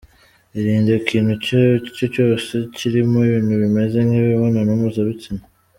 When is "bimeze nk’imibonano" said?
3.63-4.69